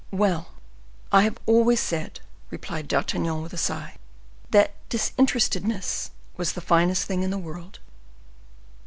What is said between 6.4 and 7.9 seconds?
the finest thing in the world."